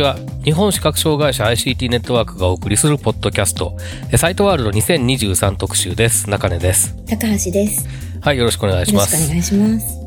[0.00, 0.16] ちは。
[0.42, 3.76] 日本視覚障害者 ICT ネットワークがお送りするポッドキャスト、
[4.10, 6.30] えサイトワールド2023特集です。
[6.30, 6.96] 中根です。
[7.06, 7.86] 高橋です。
[8.22, 9.16] はい、よろしくお願いしよろます。
[9.16, 10.00] しくお願いします。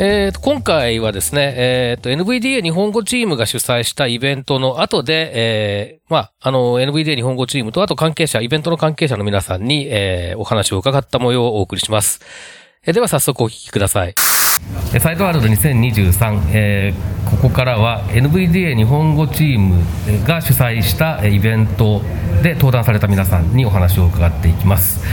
[0.00, 12.20] えーと、今回はですね、えーと、NVDA 日本語チームが主催したイベントの後で、えーまあ、あの、NVDA 日本語チームと、あと関係者、イベントの関係者の皆さんに、えーお話を伺った模様をお送りします。
[12.86, 14.14] えーでは早速お聞きください。
[14.94, 19.82] えサイトワールド2023、えーここからは NVDA 日本語チーム
[20.26, 22.00] が主催したえイベント
[22.42, 25.04] で登壇された皆さんにお話を伺っていきます。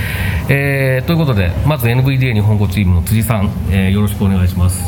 [0.49, 4.81] えーということで、まず NVDA 日本語チームの辻さん、えーよろしくお願いします。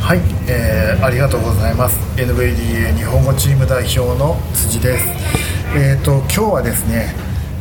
[0.00, 5.06] はい、えーありがとうございます NVDA 日本語チーム代表の辻です
[5.76, 7.14] えっ、と今日はですね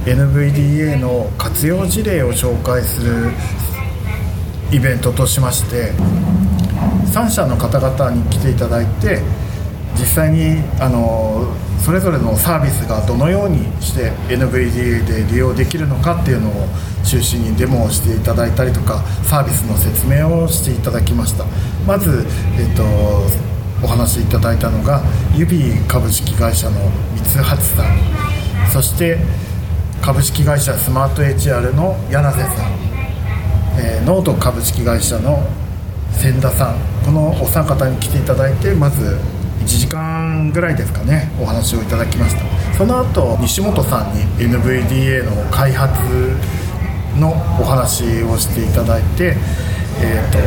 [0.05, 3.31] NVDA の活用事例を紹介する
[4.71, 5.93] イベントとしまして
[7.13, 9.21] 3社の方々に来ていただいて
[9.97, 16.67] 実際にあのそれぞれのサービスがどのようにして NVDA で利用できるのかっていうのを
[17.03, 21.45] 中心にデモをしていただいたりとかサービスの説明をしていただきました。
[21.87, 22.25] まず、
[22.59, 22.83] えっと
[23.81, 25.01] お話しいただいたのが
[25.33, 28.71] ユビー株式会社の三橋さん。
[28.71, 29.17] そして
[30.01, 32.88] 株式会社スマート HR の柳瀬さん。
[33.77, 35.45] えーノート株式会社の
[36.13, 39.17] 千田さんこのお三方に来ていただいてまず
[39.61, 42.41] 1時間ぐらいですかねお話をいただきました。
[42.77, 45.99] その後西本さんに NVDA の開発
[47.17, 49.35] のお話をしていただいて
[50.01, 50.39] えっ、と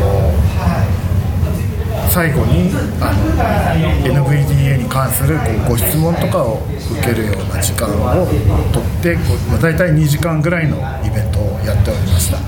[2.09, 2.71] 最後に
[3.01, 8.27] あの NVDA に関するこうご質問とかを受けるような時間を
[8.73, 9.17] とって
[9.61, 12.39] 大体2時間ぐらいのイベントをやっておりました。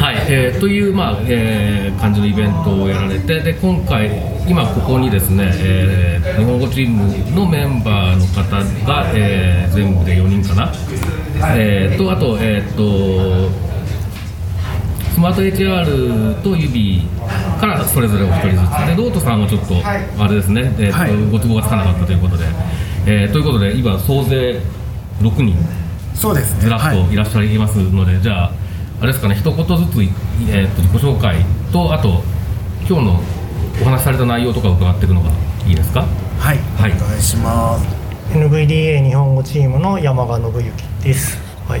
[0.00, 4.08] はい、えーという、まあえー感じのイベントをやられてで今回
[4.48, 10.72] 今ここにですね、えー日本語チームのメンバーの方が、えー全部で4人かな、
[11.56, 13.50] えーとあと,、えー、と
[15.12, 17.02] スマート HR と指
[17.60, 18.60] からそれぞれお一人ずつ。
[18.86, 21.30] でロートさんはちょっとあれですね、えーとはい。
[21.30, 22.44] ご都合がつかなかったということで、
[23.06, 24.60] えーということで今総勢
[25.20, 25.56] 6人。
[26.14, 26.60] そうですね。
[26.62, 27.06] ずらっはい。
[27.08, 28.52] といらっしゃいますので、じゃあ、
[29.00, 30.10] あれですかね、一言ずつ、い
[30.50, 31.36] えー、と自己紹介
[31.72, 32.22] と、あと、
[32.88, 33.20] 今日の
[33.80, 35.30] お話しされた内容とかを伺っていくのが
[35.66, 36.04] いいですか？
[36.40, 37.86] はい、はいお願いします
[38.32, 40.72] NVDA 日本語チームの山賀信之
[41.04, 41.38] です。
[41.68, 41.80] はい。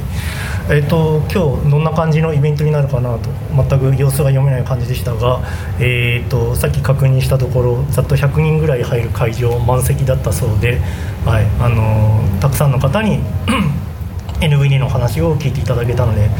[0.70, 5.40] えっ、と今日どんな感じのイベントになるかなと全く様子が読めない感じでしたが、
[5.80, 10.80] えっ、とさっき確認したところざっと100人ぐらい入る会場満席だったそうで、
[11.24, 11.46] はい。
[11.60, 13.18] あのーたくさんの方に
[14.40, 16.30] NVD の話を聞いていただけたので、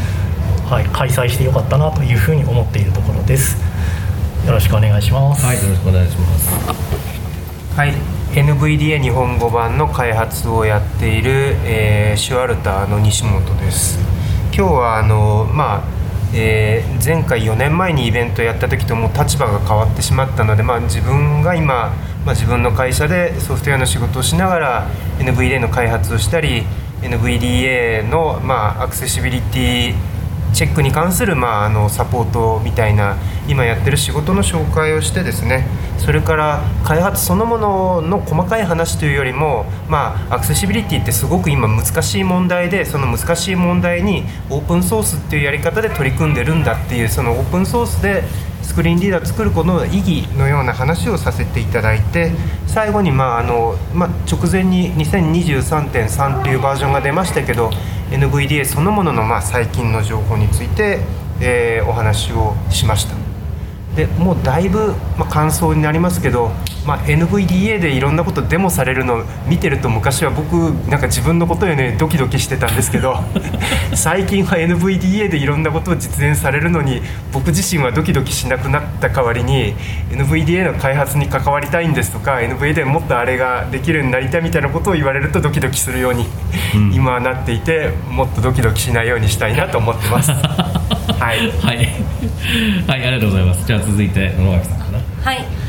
[0.69, 3.57] はい、開催してよかったなというふうに思っているところです。
[4.47, 5.47] よろしくお願いします。
[5.47, 6.79] はい、よろしくお願いします。
[7.75, 7.95] はい、
[8.33, 13.99] NVDA 日本語版の開発をやっている、えーシュアルターの西本です
[14.53, 15.83] 今日はあのまあ
[16.35, 21.95] えー前回4年前にイベントやった時ともう立場が変わってしまったので、まあ、自分が今、
[22.27, 26.65] まあ、自分の会社でソフトウェアの仕事をしながら NVDA の開発をしたり
[27.01, 30.18] NVDA の、まあ、アクセシビリティ
[30.53, 33.17] チェックに関する、まあ、あのサポートみたいな
[33.49, 35.67] 今やってる仕事の紹介をしてですね
[35.99, 48.25] それから開発そのものの細かい話というよりも、まあ、アクセシビリティってすごく今難しい問題でその難しい問題にオープンソースっていうやり方で取り組んでるんだっていうそのオープンソースで
[48.69, 52.33] スクリーンリーダー作ることの意義のような話をさせていただいて
[52.67, 57.71] 最後に、まああのまあ、直前に2023.3というバージョンが出ましたけど
[58.11, 61.01] NVDA そのものの、まあ、最近の情報について、
[61.41, 63.15] えーお話をしました。
[63.97, 66.51] でもうだいぶ、ま、感想になりますけど、
[66.89, 70.55] まあ、NVDA でいろんなことデモされるのを見てると昔は僕
[70.89, 73.17] なんか自分のことよねドキドキしてたんですけど
[73.95, 79.75] 最近は NVDA でいろんなことを実現されるのに僕自身はドキドキしなくなった代わりに
[80.13, 86.25] NVDA の開発に関わりたいんですとか NVDA でもっとあれができるようになりたいみたいなことを言われるとドキドキするように、
[86.95, 90.31] 今はなっていてもっとドキドキしないようにしたいなと思ってます。
[91.21, 91.77] はいはい。
[92.87, 93.67] はい、ありがとうございます。
[93.67, 94.99] じゃあ続いて、野々垣さんかな。
[95.23, 95.68] はい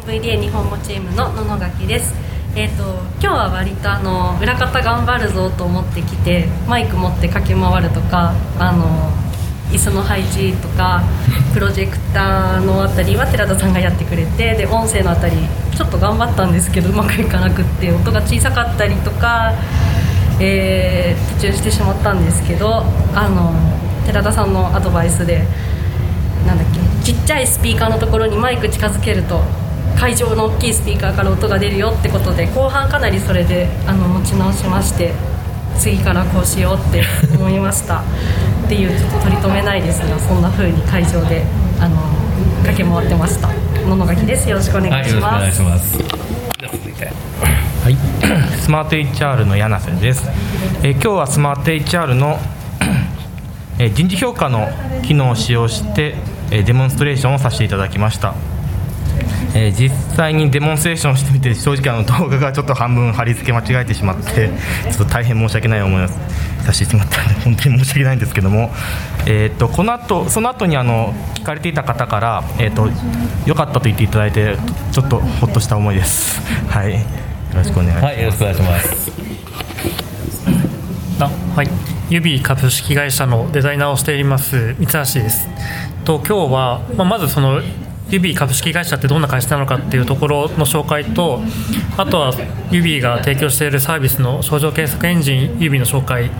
[0.00, 2.14] NVDA 日本語チームの野々垣です。
[2.56, 2.82] えー、と
[3.20, 9.12] 今日は割とあの裏方頑張るぞと思ってきてマイク持って駆け回るとかあの
[9.70, 11.02] 椅子の配置とか
[11.54, 15.36] プロジェクターのあたりは寺田さんがやってくれてで音声のあたり
[15.76, 19.52] ちょっと頑張ったんですけどうまくいかなくって音が小さかったりとか、
[20.40, 23.54] えー途中してしまったんですけどあの
[24.06, 25.44] 寺田さんのアドバイスで
[26.46, 29.40] なんだっけちっちゃいスピーカーのところにマイク近づけると
[29.98, 35.12] 会場の大きいスピーカーから音が出るよってことで後半かなりそれであの持ち直しまして
[35.78, 37.02] 次からこうしようって
[37.36, 38.02] 思いました。
[38.66, 41.42] っていうちょっと取り留めないですがそんな風に会場で
[41.80, 41.96] あの
[42.62, 43.48] 駆け回ってました。
[43.84, 44.48] 野々垣です。
[44.48, 45.98] よろしくお願はいい、しよろしくお願いますします。
[45.98, 47.10] じゃあ続いて。
[47.82, 47.96] はい、
[48.60, 50.28] スマート HR の柳瀬です、
[50.82, 52.38] えー今日はスマート HR の、
[53.80, 54.68] えー人事評価の
[55.02, 56.14] 機能を使用して、
[56.50, 58.34] えーデモンストレーションをさせていただきました、
[59.54, 64.50] えー実際にデモンストレーションしてみて正直あの動画がちょっと半分貼り付け間違えてしまって
[64.90, 68.72] ちょっと大変申し訳ない思いをさせてしまったので本当に申し訳ないんですけども、
[69.26, 72.88] えー、とこの後その後にあの聞かれていた方から、えー、と
[73.46, 74.56] 良かったと言っていただいて
[74.92, 76.40] ちょっとほっとした思いです。
[76.68, 77.00] はいよ
[77.56, 78.04] ろしくお願いします。
[78.04, 79.12] はい、よろしくお願いします。
[81.20, 81.68] あはい、
[82.08, 85.48] ユビー株式会社のデザイナーをしています三橋です。
[86.04, 87.60] と今日は、まあ、まずその
[88.10, 91.40] ユビー株式会社ってどんな会社なのかっていうところの紹介と
[91.96, 92.32] あとは
[92.70, 96.30] ユビーが提供しているサービスの症状検索エンジンユビーの紹介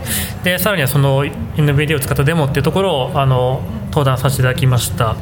[0.43, 5.17] でさらにはその NVD を使ったデモっていうところをあの登壇させていただきました。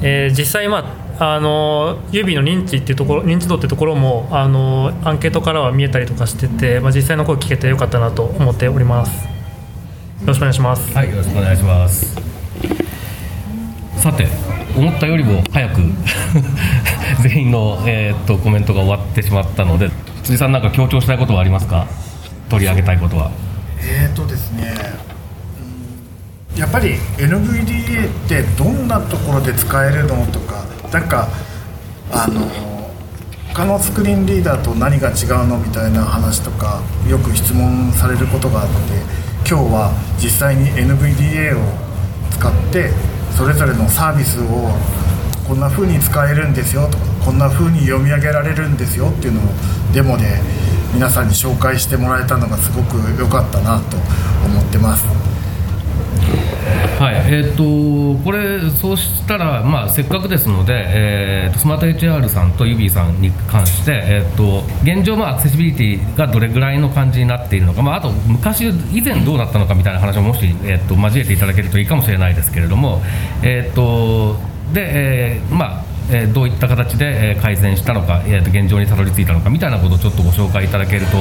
[0.00, 0.84] えー実際、ま
[1.18, 12.27] あ、あの指の認知っていうところ認知度っていうところもあのアンケートからは見えたりとかしてて、まあ、実際の声聞けてよかったなと思っておりますよろしくお願いしますはい、よろしくお願いします。
[14.10, 14.26] さて、
[14.74, 15.82] 思ったよりも早く
[17.22, 19.90] 全員の、えーっとコメントが終わってしまったので、
[20.24, 21.86] 辻さんなんか強調したいことはありますか？
[22.48, 23.30] 取り上げたいことは。
[23.82, 24.74] えーとですね
[26.56, 31.28] やっぱり NVDA ってどんなところで使えるのとかなんか
[32.10, 32.48] あの
[33.54, 38.74] 他のスクリーンリーダーと何が違うのみたいな話とかよく質問されることがあって
[39.48, 41.60] 今日は実際に NVDA を
[42.32, 42.90] 使って
[43.38, 44.68] それぞれのサービスを
[45.46, 49.44] こんな風に使えるんですよとかこんな風に読み上げられるんですよっていうのを
[49.94, 50.24] デモで
[50.92, 53.96] 皆さんに紹介してもらえたのがすごく良かったなと
[54.44, 55.17] 思ってます。
[56.98, 73.00] はい、えーっとこれそうしたらまあせっかくですので、えーとスマート HR さんとユビーさんに関してえーっと現状まあアクセシビリティがどれぐらいの感じになっているのか、まああと昔以前どうなったのかみたいな話ももしえーっと交えていただけるといいかもしれないですけれども、
[73.44, 74.36] えーと
[74.74, 81.18] で、えーまあえどういった形でえ改善したのか、えー、と現状にたどり着いたのかみたいなことをちょっとご紹介いただけると、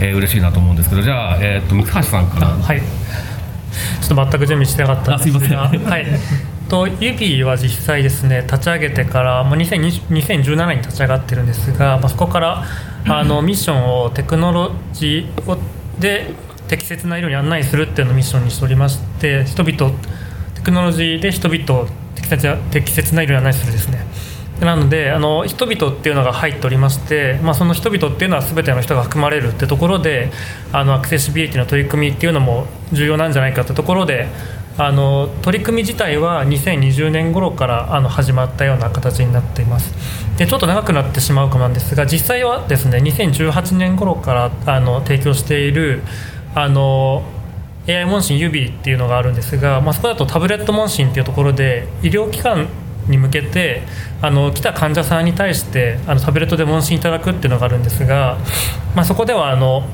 [0.00, 2.48] えー嬉しいなと思うんですけどじゃあ、えー、と三橋さんから。
[2.48, 2.82] はい。
[4.00, 5.90] ちょっと全く準備してなかったんですがあすいません。
[5.90, 6.06] はい。
[6.72, 12.64] とユビは実際ですね立ち上げてから、まあ、2020 2017年に立ち上がってるんですが、まあ、そこから
[13.06, 15.58] あの ミッションをテクノロジーを
[15.98, 16.32] で
[16.68, 19.94] 適切な色に案内するっていうのをミッションにしておりまして人々
[20.54, 24.06] テクノロジーで人々を適切な適切な色に案内するですね
[24.64, 30.30] なのであの人々っていうのが入っておりまして、まあ、その人々っていうのは全ての人が含まれるってところで
[30.72, 34.28] あのアクセシビリティの取り組みっていうのも重要なんじゃないかってところで
[34.78, 39.92] あの取り組み自体は2020年頃からあの始まったような形になっています。
[40.38, 46.02] でちょっと長くなってしまうかなんですが実際はですね2018年頃からあの提供している
[46.54, 47.22] あの
[47.88, 52.68] AI 問診指っていうのがあるんですが、まあ、そこだとタブレット問診っていうところで医療機関
[53.12, 53.82] に向けて
[54.20, 58.38] あの来た患者さんに対してあのタブレットで問診いただくっていうのがあるんですが、
[58.96, 59.88] まあ、そこではあの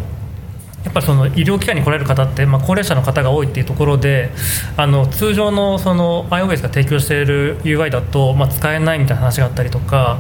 [0.85, 4.31] やっぱその医療機関に来られる方って、まあ、高齢者の方が多いっていうところで
[4.77, 10.19] あの通常のその iOS が提供している UI だと、まあ、使えないみたいな話があったりとか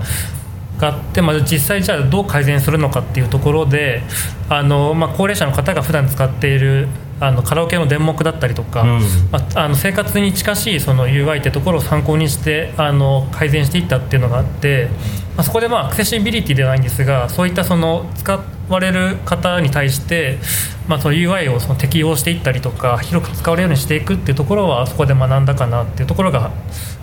[0.78, 4.02] があって、まあ、実際じゃあどう改善するのかっていうところで
[4.48, 6.88] あの、まあ、高齢者の方が普段使っている
[7.20, 9.00] あのカラオケの電目だったりとか、うん
[9.32, 14.88] まあ、あの生活に近しいその UI ってところを参考にしてあの改善していったっていうのがあって、
[15.36, 20.38] まあ、そこでまあアクセシビリティではないんですがそういったその使われる方に対して、
[20.86, 26.50] まあ、その UI をその適用していったりとか広く使われるようにしていくっていうところはそこで学んだかなっていうところが、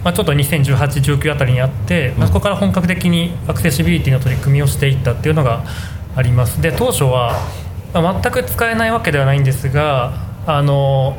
[0.03, 0.77] まあ、ちょっと2018、
[1.17, 5.63] 19あたりにあって、まあ、そこから本格的にアクセシビリティの取り組みをしていったっていうのが
[6.15, 6.62] あります。
[6.62, 7.36] で当初は
[8.01, 10.13] まあ全く使えないわけではないんですが
[10.45, 11.17] あの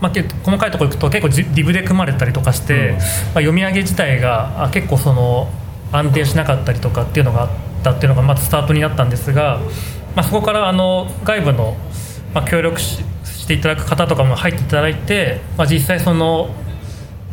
[0.00, 3.02] まあ、細かいところいくと結構じリブで組まれたりとかして、まあ、
[3.34, 5.48] 読み上げ自体があ結構その
[5.92, 7.48] 安定しなかったりとかっていうのがあっ
[7.82, 9.58] たっていうのがまずスタートになったんですが、
[10.14, 11.76] まあ、そこからあの外部の、
[12.32, 16.48] まあ、協力ししていただく方とかも入っていただいて、まあ、実際その、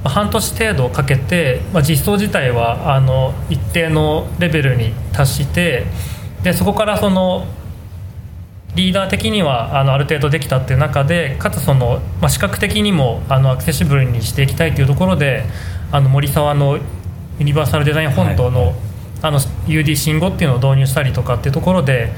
[0.01, 5.85] まあ、半年程度かけて、まあ、実装自体はあの一定のレベルに達して
[6.41, 7.45] でそこからその
[8.75, 15.45] リーダー的にはあのある程度できたっていう中でかつその、まあ、視覚的にもあのアクセシブルにしていきたいというところで
[15.91, 16.77] あの森沢の
[17.39, 18.73] ユニバーサルデザイン本島の,、
[19.21, 22.11] あの UD 信号っていうのを導入したりとかっていうところで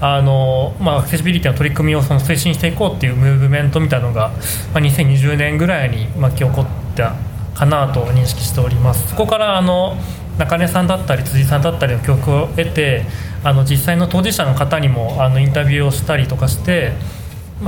[0.00, 7.14] あの、まあ、アクセシビリティの取り組みをその推進していこうっていうムーブメントみたいなのが、まあ、2020年ぐらいに巻き起こった
[7.54, 9.08] かなと認識しております。
[9.10, 9.96] そこからあの
[10.38, 13.04] 中根さんだったり辻さんだったりの教訓を得て
[13.44, 16.92] あの実際の当事者の方にもあのインタビューをしたりとかして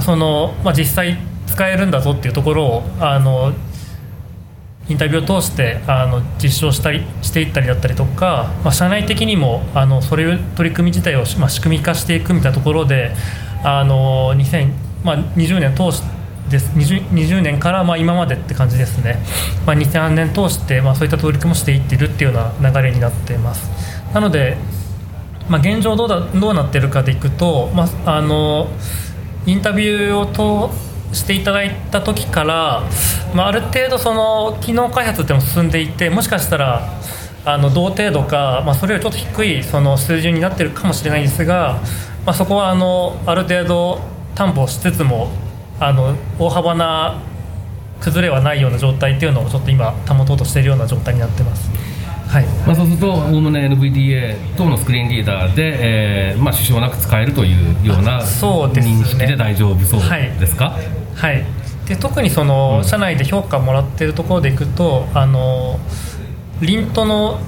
[0.01, 3.53] その、まあ、実際使えるんだぞっていうところをあの
[4.89, 13.13] インタビューを通してあの実証したりしていったりだったりとか、まあ、社内的にもあのそれを取り組み自体を、まあ、仕組み化していくみたいなところで
[13.65, 14.73] あの2020、
[15.05, 16.17] まあ、年通して
[16.49, 16.71] です。
[16.77, 19.19] 20, 20年からまあ今までって感じですね、
[19.67, 23.69] まあ、2003年通してまあそういった取り組みをしていってるっていうような流れになっています。
[24.15, 24.57] なので、
[25.49, 28.69] まあ、現状どうだどうなってるかでいくと、まあ、あの
[29.47, 32.83] インタビューを通していただいた時から、
[33.35, 36.83] まあ、ある程度その機能開発ってのも進んでいてもしかしたら
[37.45, 41.81] あの同程度か、まあ、それよりちょっと低いその水準になってるかもしれないんですが、
[42.25, 44.01] まあ、そこはあのある程度
[44.35, 45.31] 担保しつつも
[45.79, 47.23] あの大幅な
[48.01, 51.71] 崩れはないような状態っていうのをちょっと今保とうとしているような状態になってます。
[52.29, 52.45] はい。
[52.67, 60.01] まあ、そうすると、おおむね NVDA 等のスクリーンリーダーで、えーまあ、支障なく使えるというような認識で大丈夫そう
[60.41, 60.77] ですか、
[61.15, 61.45] はい、
[61.87, 65.79] で特にその、社内で評価もらっているところでいくとあの
[66.61, 67.39] リントの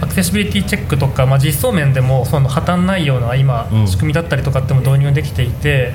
[0.00, 3.88] アクセシビリティチェックとか、まあ、実装面でもその破綻ないような今、うん。
[3.88, 5.92] 仕組みだったりとかっても導入できていて、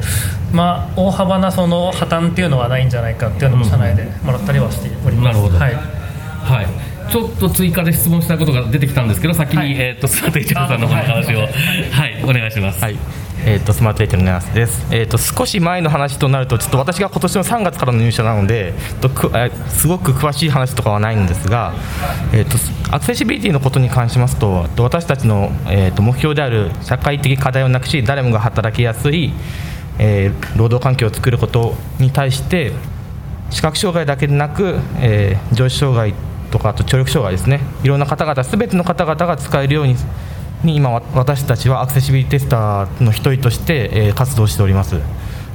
[0.52, 5.26] まあ、大幅なその破綻っていうのはないんじゃないかっていうのも社内でもらったりはしております。
[5.26, 5.58] なるほど。
[5.58, 5.74] はい。
[5.74, 6.68] はい、
[7.14, 12.82] ちょっと追加で質問したいことが出てきたんですけど、先に、はいえー、と佐藤一郎さんの方の話を、あはい、お願いします。
[12.82, 12.98] はい。
[13.46, 21.74] えー、とスマートエイトのナースです、えー、と少し前の話となるとちょっと私が今年の3月からの入社なのでとくえーすごく詳しい話とかはないんですが、
[22.32, 22.58] えー、と
[22.96, 29.34] アクセシビリティのことに関しますとと私たちの、えー、と目標である社会的課題をなくし誰もが働きやすい、
[30.00, 32.72] えー労働環境を作ることに対して
[33.50, 36.14] 視覚障害だけでなく、えー上肢障害
[36.54, 39.96] とかあと聴力障害ですねいろんな方々全ての方々が使えるように
[40.64, 44.96] に今私たちはアクセシビリテスターの一人として、えー活動しております。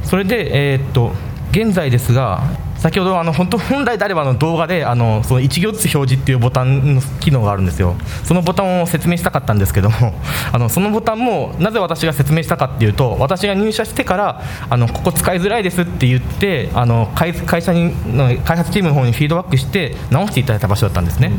[0.05, 1.13] それで、えーっと
[1.51, 2.43] 現在ですが
[2.79, 7.97] 先ほどあの本当本来であればあの動画であのその1行ずつ表示っていうボタンの機能があるんですよ。
[8.25, 10.15] そのボタンを説明したかったんですけども
[10.53, 21.33] あのそのボタンもなぜ私が説明したかっていうと私が入社してからあのここ使いづらいですって言ってあの会会社にの開発チームの方にフィードバックして直していただいた場所だったんですね、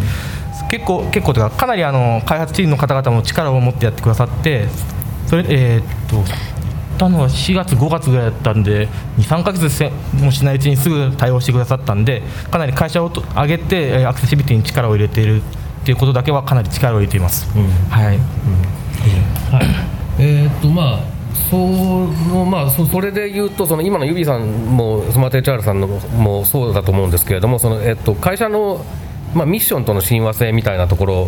[0.70, 4.68] 結構結構というかかなりあの開発チームの方々も力を持ってやってくださって
[5.28, 6.24] それえーっと
[7.00, 9.92] ったのは4月、5月ぐらいだったんで、2、3ヶ月せ
[10.22, 17.48] もしないうちにすぐ対応してくださったんで、かなり会社をと上げて、えーアクセシビリティに力を入れているっていうことだけは、かなり力を入れています。
[17.90, 18.20] はい、はい、
[20.20, 24.42] えーっとまあそのまあ、そそれで言うとその今のユビさん
[24.76, 28.84] もスマート HR さんのもそうだと思うんですけれどもその、えっと、会社の、
[29.34, 31.28] まあ、ミッションとの親和性みたいなところ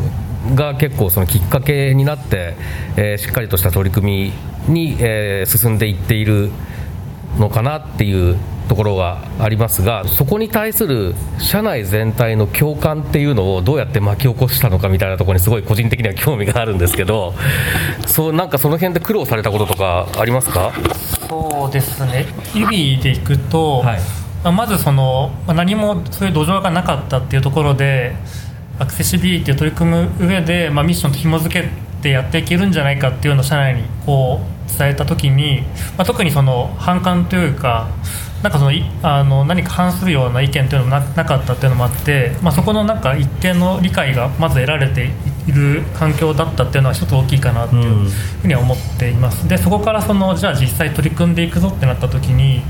[0.55, 2.55] が結構そのきっかけになって、
[2.98, 4.34] えーしっかりとした取り組
[4.67, 6.50] みに、えー進んでいっている
[7.38, 17.34] のかなっていうところがありますがそこに対する社内全体の共感っていうのをどうやって巻き起こしたのかみたいなところにすごい個人的には興味があるんですけど
[18.05, 20.72] そうなんかその辺で苦労されたこととかありますか？
[21.27, 22.25] そうですね。
[22.53, 24.00] 指でいくと、はい
[24.43, 28.15] まあまずそのまあ何もそういう土壌がなかったっていうところで
[28.79, 31.69] アクセシビリティを取り組む上で、まあ、ミッションと紐付け
[32.01, 35.62] てやっていけるんじゃないかっていうのを社内にこう伝えた時に、
[35.98, 37.89] まあ、特にその反感というか
[38.41, 45.12] なんかそのいあの何か反するような意見というのもななかったっていうのもあって、まあ、そこのなんか一定の理解がまず得られて
[45.48, 48.10] いる環境だったっていうのは一つ大きいかなっていう
[48.41, 49.48] ふうには思っています。
[49.48, 52.63] でそこからそのじゃあ実際取り組んでいくぞってなった時に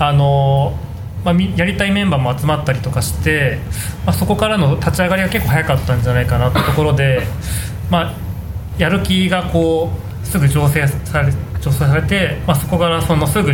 [0.00, 0.76] あの
[1.26, 3.58] まあ、みやりたいメンバーも集まったりとかして、
[4.04, 7.26] まあ、そこからの立ち上がりが結構早かったんじゃないかなってところで、
[7.90, 8.14] まあ、
[8.78, 9.90] やる気がこ
[10.22, 13.52] うすぐ醸成され醸成されて、まあ、そこからそのすぐ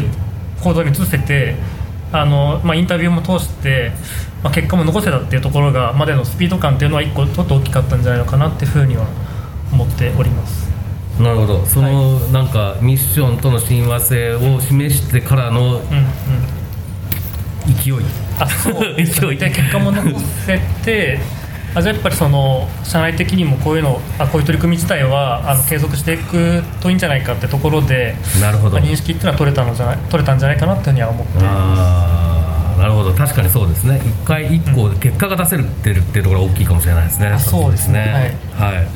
[0.62, 1.56] 行動に移せて
[2.12, 3.92] あの、まあ、インタビューも通して、
[4.44, 9.06] まあ、結果も残せたっていうところがまでのスピード感っていうのは一個ちょっと大きかったんじゃないのかなっていうふうには
[9.72, 10.70] 思っております。
[11.18, 11.64] なるほど。
[11.64, 16.62] その、なんかミッションとの親和性を示してからのうんうん
[17.66, 17.95] 勢い。
[18.38, 18.75] あそう。
[18.97, 19.37] 勢い。
[19.38, 21.21] で結果も残せて
[21.75, 28.78] あじゃあやっぱりその社内的にもこういうのあこういう取り組み自体はあの継続していくといいんじゃないかってところで、なるほど。
[28.78, 32.78] まあ認識っていうのは取れたのじゃない取れたんじゃないかなっていうふうには思っています。
[32.78, 33.14] なるほど。
[33.14, 34.00] 確かにそうですね。
[34.04, 38.37] 一回一個で結果が出せるってるっていうところが大きいかもしれないですね、あそうですね。
[38.59, 38.87] はい、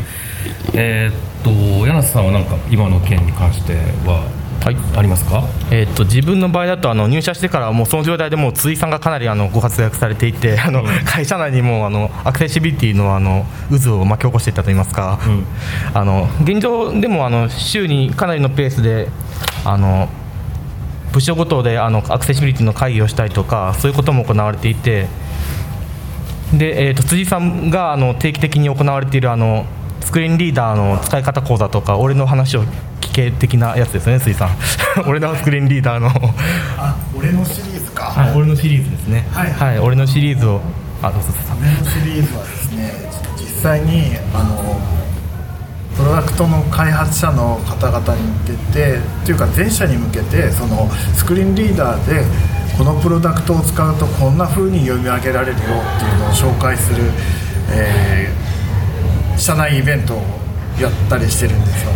[0.74, 1.50] えーっと
[1.86, 4.28] 柳瀬さんはなんか今の件に関しては
[4.64, 4.76] はい。
[4.96, 15.44] ありますか、えー、と自分の場合だとあの入社してからはもうその状態でもう辻さんがかなりあのご活躍されていてあの、 会社内にもあのアクセシビリティのあの渦を巻き起こしていったといいますか、うん。
[15.94, 19.08] あの現状でもあの週にかなりのペースで
[19.64, 20.08] あの
[21.12, 25.06] 部署ごとであのアクセシビリティの会議をしたりとかそういうことも行われていて
[26.52, 29.64] で、えー、と辻さんがあの定期的に行われているあの
[30.00, 32.64] スクリーンリーダーの使い方講座とか俺の話を
[33.16, 34.50] 聞け的なやつですね辻さん。
[35.08, 36.08] 俺のスクリーンリーダーの。
[36.76, 39.26] あ俺のシリーズか、はい、俺のシリーズですね。
[39.32, 39.78] はい。
[39.78, 40.60] 俺のシリーズを。
[41.02, 42.92] あどうぞ俺のシリーズはですね
[43.38, 44.80] 実際にあの
[45.96, 52.24] プロダクトの開発者の方々に向けてっていうか全社に向けてそのスクリーンリーダーで
[52.78, 57.02] このプロダクトを使うとこんな風に読み上げられるよっていうのを紹介する、
[57.70, 58.46] えー
[59.38, 60.22] 社内イベントを
[60.80, 61.90] やったりしてるんですよ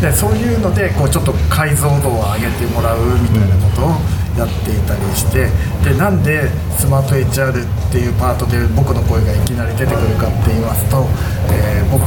[0.00, 3.90] でそういうのでこうちょっと解像度を上げてもらうみたいなことを
[4.38, 5.48] やっていたりして
[5.84, 11.06] でなんでスマート HR っていうパートで僕の声がいきなり出てくるかって言いますと、
[11.52, 12.04] えー僕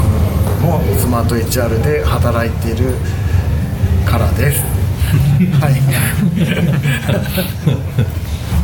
[0.63, 2.95] もスマート HR で働いている
[4.05, 4.63] からです。
[5.59, 5.73] はい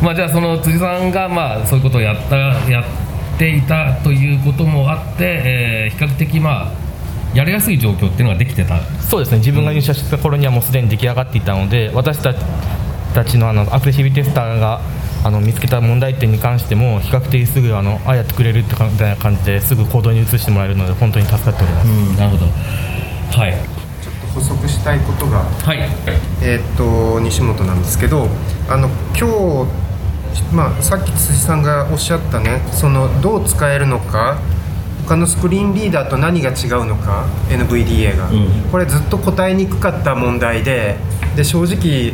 [0.02, 2.84] まあじゃあその辻さんがまあそういうことをやったやっ
[3.38, 6.79] ていたということもあって、えー比較的まあ
[7.34, 8.80] やりやすい状況っていうのができてた。
[9.08, 9.38] そうですね。
[9.38, 12.38] 自分が入社した頃にはもうすでに出来上がっていたので私たち
[13.14, 14.80] たちのあのアクセシビリティテスターが
[15.24, 22.46] あの見つけた問題点に関しても比較的すぐあのあやってくれるってかみたいな感じですぐ行動に移してもらえるので本当に助かっております、うんなるほど。
[22.46, 23.54] はい。
[24.34, 25.78] 補足したいことがはい。
[26.42, 28.28] えーっと西本なんですけど
[28.68, 28.88] あの
[29.18, 34.38] 今日、まあ、さっき辻さんがおっしゃったねそのどう使えるのか
[35.10, 38.70] 他のスクリーンリーダーと何が違うのか？NVDA が、うん。
[38.70, 40.98] これずっと答えにくかった問題で
[41.34, 42.12] で正直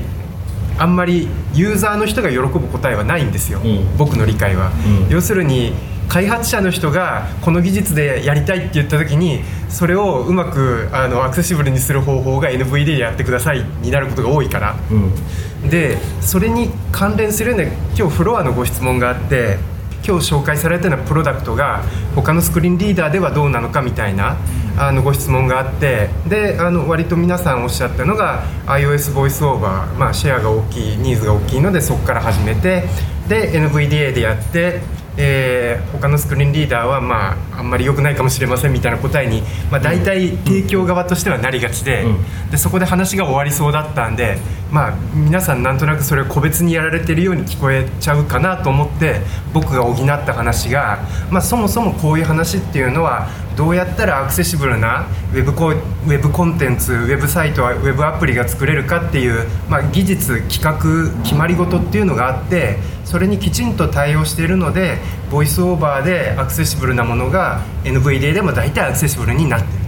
[0.78, 3.96] あんまりユーザーの人が喜ぶ答えはないんですよ、うん。
[3.98, 4.72] 僕の理解は、
[5.08, 5.12] うん。
[5.12, 5.74] 要するに
[6.08, 14.74] 開発者の人がこの技術でやりたいって言った時にそれをうまくあのアクセシブルにする方法が NVD でやってくださいになることが多いから。
[14.90, 15.68] うん。
[15.68, 19.58] でそれに関連するような今日フロアのご質問があって
[20.06, 21.82] 今日紹介されたようなプロダクトが
[22.14, 24.36] 他のスクリーンリーダーではどうなのかみたいな
[24.78, 32.84] あのご質問があってであの割と皆さんおっしゃったのが iOS ボイスオーバー、まあ、シェアが大きいニーズが大きいのでそこから始めて
[33.28, 34.80] で NVDA でやって
[35.16, 42.50] えー他のスクリーンリーダーは、まあ、あんまり良くないかもしれませんみたいな答えに、まあ、大体提供側としてはなりがちで,、うん。
[42.50, 44.38] でそこで話が終わりそうだったんで、
[44.70, 49.20] まあ、皆さんなんとなくそれを個別にやられてるように聞こえちゃうかなと思って
[49.54, 50.98] 僕が補った話が、
[51.30, 62.76] まあ、そもそもこういう話っていうのはどうやったらアクセシブルなウェブコウェブコンテンツウェブサイトウェブアプリが作れるかっていう、まあ、技術企画決まり事っていうのがあって
[63.06, 64.98] それにきちんと対応しているので
[65.30, 69.84] ボイスオーバーでアクセシブルなものが NVDA でも大体アクセシブルになっている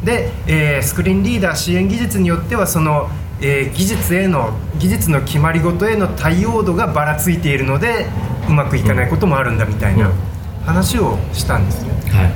[0.00, 0.06] と。
[0.06, 3.08] で、えースクリーンリーダー支援技術によってはその、
[3.40, 8.06] えー技術への技術の決まり事への対応度がばらついているので
[8.48, 10.10] うまくいかないこともあるんだみたいな
[10.66, 11.90] 話をしたんですね。
[12.10, 12.32] はい、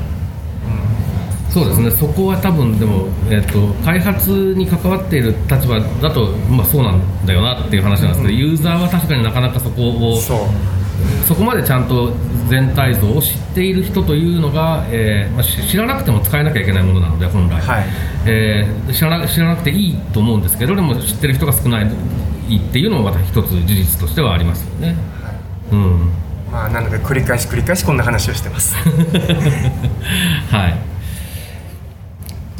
[1.52, 1.90] そうですね。
[1.90, 10.18] そこは多分でも、えっと開発に関わっている立場だと、まあ、そうなんだよなっていう話なんですけど、ユーザーは確かになかなかそこを
[11.26, 12.12] そこまでちゃんと
[12.48, 17.84] 全体像を知っている人というのが、えーまあ、し知らなくても使えなきゃいけないものなので本来、はい。
[18.26, 24.96] えー知らな知らなくていいと思うんですけどでも知ってる人が少ないっていうのもまた一つ事実としてはありますよね。
[25.70, 26.10] うん。
[26.50, 28.74] まあなので繰り返し繰り返しこんな話をしてます。
[30.50, 30.91] はい。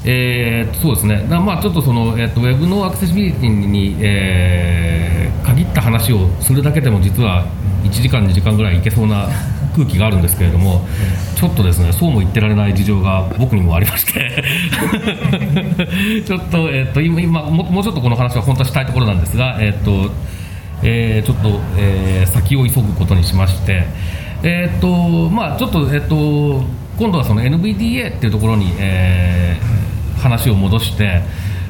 [0.05, 5.13] えー、そうですね、だまあちょっとその、えー、とウェブのアクセシビリティに、えー
[5.43, 7.45] 限った話をするだけでも実は
[7.83, 9.29] 1時間、2時間ぐらいいけそうな
[9.75, 10.87] 空気があるんですけれども、
[11.35, 14.45] ちょっとですねそうも言ってられない事情が僕にもありまして、
[16.27, 20.11] ちょっと,、えー、と今今も、もうちょっとこの話は本当はしたいところなんですが、えーと
[20.83, 23.85] えーちょっと、えー先を急ぐことにしまして、
[24.43, 26.65] えーとまあ、ちょっと,、えーっと
[26.99, 29.92] 今度はその NVDA っていうところに、えー
[30.23, 31.21] 話を戻して、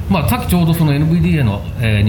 [0.08, 2.06] まあ、さっきちょうどその NVDA の、えー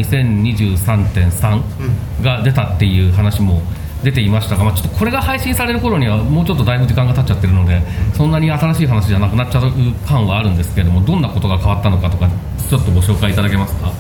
[0.60, 3.62] 2023.3が出たっていう話も
[4.03, 7.82] 出ていましたが、まあ、ちょっとこれが配信される頃にはもうちょっとだいぶ時間が経っちゃってるので
[8.13, 9.71] そんなに新しい話じゃなくなっちゃう
[10.06, 12.29] 感はあるんですけれどもどんなことが変わったのかとか
[12.69, 13.91] ちょっとご紹介いただけますか？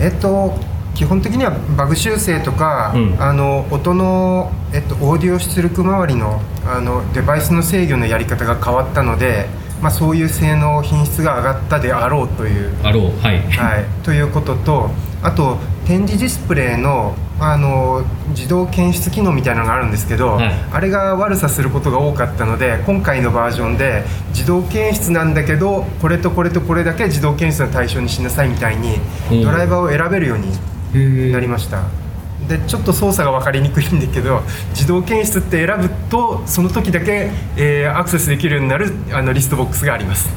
[0.00, 0.54] えっと
[0.94, 3.22] 基本的にはバグ修正とか、うん。
[3.22, 9.46] あの音の、えっと、オーディオ出力周りのあのデバイスの制御のやり方が変わったので、
[9.80, 12.76] まあ、そういう性能品質が上がったであろうという。
[12.82, 13.40] あろうはい。
[13.42, 14.90] はい、ということと
[15.22, 20.50] あと展示ディスプレイのあの自動検出機能みたいなのがあるんですけど、はい。
[20.72, 28.96] あれが悪さすることが多かったので今回のバージョンで自動検出なんだけどこれとこれとこれだけ自動検出の対象にしなさいみたいに
[29.30, 29.42] うん。
[29.44, 30.48] ドライバーを選べるように
[30.94, 32.07] へなりました。
[32.48, 40.28] でちょっと操作が分かりにくいんだけど自動検出って選ぶとその時だけ、えーアクセスできるようになるあのリストボックスがあります。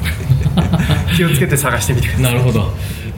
[1.16, 2.24] 気をつけて探してみてください。
[2.24, 2.72] なるほど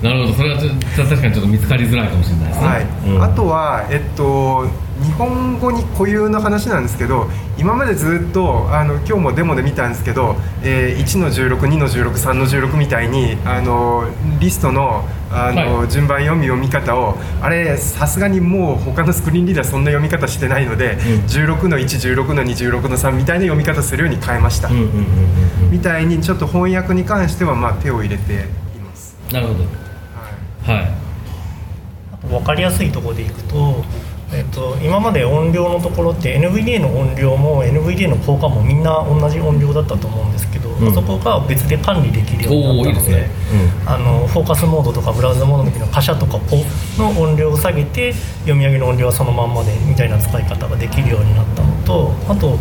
[0.05, 0.35] なるほど。
[0.35, 2.87] それはちょ確かにちょっと見つかりづらいかもしれないですね、はい。
[3.09, 3.23] うん。
[3.23, 4.69] あとは、えっと、
[5.03, 14.05] 日本語に固有の話なんですけど今までずっとあの今日もデモで見たんですけど、えー1の162の163の16みたいにあの
[14.38, 15.90] リストのあの、はい。
[15.90, 25.71] 順番読み読み方をあれさすがにもう他のスクリーンリーダーそんな読み方してないので、16の116の216の3みたいな読み方するように変えました、うんうんうんうん。
[25.73, 28.37] みたいにちょっと翻訳に関してはまあ手を入れてい
[28.81, 29.17] ます。
[29.33, 29.84] なるほど
[30.66, 30.77] はい。
[30.77, 31.05] はい
[32.29, 33.85] 分かりやすいところでいくと,、
[34.33, 40.94] えっと今まで音量のところって NVDA の音量も NVDA の効果もみんな同じ音量だったと思うんですけど、ん。
[40.94, 43.31] そこが別で管理できるようになったのでおーいいですね。
[43.87, 46.57] あのフォーカスモードとかブラウザモードの時のカシャとかポ
[46.98, 52.59] の音量を下げて読み上げの音量はそのまんまでみたいな使い方ができるようになったのとあと,、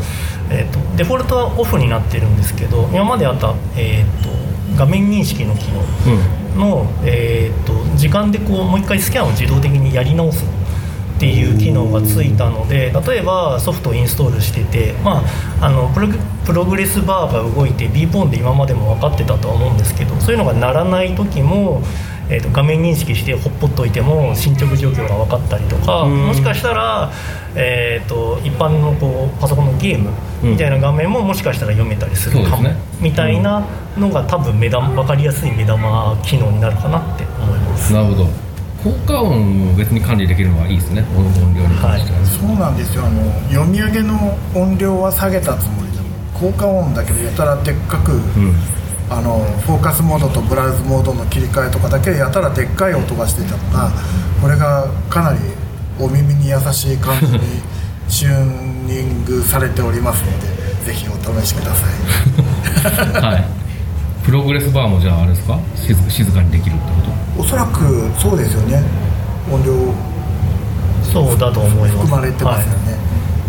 [0.51, 4.32] えっとデフォルトはオフになってるんですけど今まであった、えっと
[4.77, 6.59] 画面認識の機能うん。
[6.59, 15.23] の、えー、と時間でこうもう一回スキャンを自動的にやり直すっていう機能がついたので例えばソフトをインストールしてて、ま
[15.61, 21.81] あ、あのプログレスバーが動いて B ポンで今までも分かってたとは思うんですけどそういうのが鳴らない時も、
[22.29, 26.27] えー、と画面認識してほっぽっといても進捗状況が分かったりとかうん。
[26.27, 27.11] もしかしたら、
[27.55, 30.09] えー、と一般のこうパソコンのゲーム
[30.43, 32.75] みたいな画面ももしかしたら読めたりするかも、ね。
[32.99, 33.65] みたいな
[33.97, 37.93] のが多分目玉分かりやすい目玉機能になるかなって思います。
[37.93, 38.27] なるほど。
[38.83, 41.05] 効果音を別に管理できるのはいいですね。
[41.15, 42.19] 音音量に関しては。
[42.19, 43.05] ね、そうなんですよ。
[43.05, 48.55] あの読み上げの音量は下げたつもりでも効果音だけでやたらでっかく、うん。
[49.09, 53.91] あのフォーカスモードとブラウズモードの切り替えとかだけやたらでっかい音がしてたのが
[54.41, 55.39] これがかなり
[55.99, 57.39] お耳に優しい感じに
[58.09, 60.47] チューニングされておりますので
[60.85, 61.87] ぜひお試しくださ
[63.19, 63.21] い。
[63.21, 63.45] はい。
[64.23, 65.57] プログレスバーもじゃああれですか？
[65.75, 66.81] 静静かにできるって
[67.35, 68.81] こおそらくそうですよね。
[69.51, 69.73] 音量
[71.03, 71.91] そうだと思います。
[71.93, 72.97] 含まれてますよね、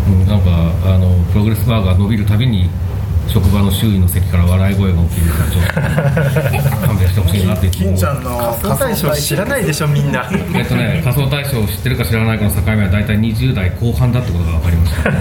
[0.05, 0.49] と、うん、なんか
[0.93, 2.69] あのプログレスバーが伸びるたびに
[3.27, 5.65] 職場の周囲の席から笑い声が起きるからちょっ
[6.81, 15.11] と勘弁してほしいなって金ちゃんの仮想対象知らないでしょみんなえっとね、仮想対象を知ってるか知らないかの境目は大体20代後半だってことが分かりました。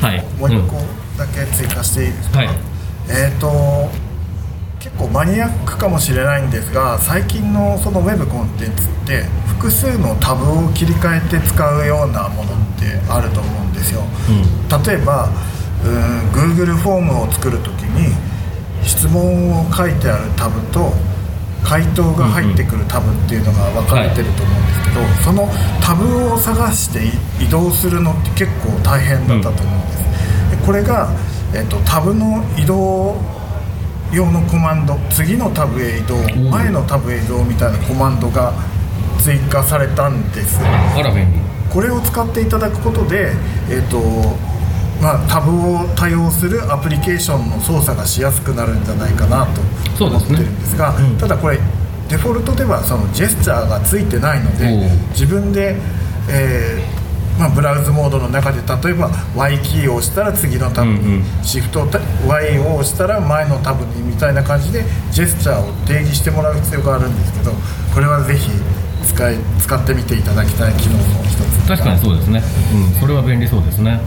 [0.00, 0.24] はい。
[0.38, 0.76] もう一個
[1.18, 2.48] だけ追加していいですか、はい。
[3.08, 3.90] えっ、と
[4.84, 12.73] 結構マニアックかもしれないんですが最近のそのウェブコンテンツって複数のタブを切り替えて使うようなものって
[13.08, 14.02] あると思うんですよ、
[14.86, 15.28] 例えば
[15.84, 18.14] うん Google フォームを作る時に
[18.82, 20.92] 質問を書いてあるタブと
[21.62, 25.48] 回答が入ってくるタブっていうのが分かれてると思うんですけど、その
[25.80, 27.00] タブを探して
[27.42, 31.08] 移動するのって結構大変だったと思うんです、でこれが、
[31.54, 33.16] えっとタブの移動
[34.12, 36.50] 用のコマンド次のタブへ移動ん。
[36.50, 38.52] 前のタブへ移動みたいなコマンドが
[39.18, 40.60] 追加されたんです。
[40.62, 41.53] あら便利。
[41.74, 43.32] これを使っていただくことで、
[43.68, 44.00] えっと
[45.02, 50.38] まあ、タブを多用するアプリケーションの操作がしやすくなるんじゃないかなと思ってそうですね。
[50.38, 51.58] るんですがただこれ
[52.08, 55.76] デフォルトではそのジェスチャーがついてないので自分で、
[56.30, 61.24] えーまあ、ブラウズモードの中で例えば Y キーを押したら次のタブに、うんうん。
[61.42, 61.88] シフト
[62.28, 67.50] Y を押したら前のタブにみたいな感じでジェスチャーを定義してもらう必要があるんですけど
[67.92, 68.50] これはぜひ
[69.04, 72.42] 使い使ってみていただきたい機能の一つ確かにそうですね。
[72.74, 74.00] うん、それは便利そうですね。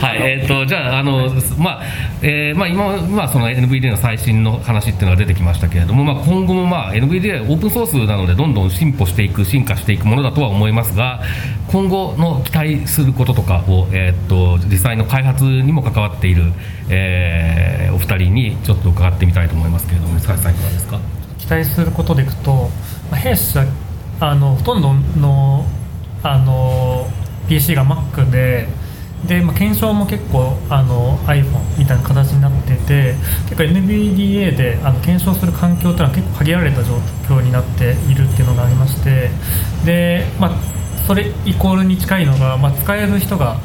[0.00, 1.82] はい、えっ、と、じゃあ、あの、まあ、
[2.22, 11.20] えーまあ、今、まあ、その NVDA の最新の話っていうのが出てきましたけれども、まあ、今後も、まあ、NVDA オープンソースなので、どんどん進歩していく、進化していくものだとは思いますが。
[11.68, 16.52] 今後の期待することとかを、えっ、と、実際の開発にも関わっている。
[16.88, 20.98] えーお二人にちょっと伺ってみたいと思いますけれども、塚地さんいかがですか？
[21.38, 22.70] 期待することでいくと、
[23.10, 23.64] まあ弊社
[24.20, 25.66] あのほとんどの
[26.22, 27.08] あの
[27.48, 28.68] PC が Mac で
[29.26, 33.14] で、まあ、検証も結構あの iPhone みたいな形になってて
[33.48, 36.96] 結構 NVDA であの検証する環境というのは結構限られた状
[37.28, 39.30] 況になっているっていうのがありまして
[39.84, 40.50] で、まあ、
[41.06, 43.58] それイコールに近いのが、まあ、使える人が